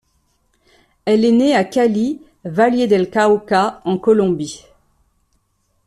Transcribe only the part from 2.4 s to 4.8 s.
Valle del Cauca, en Colombie.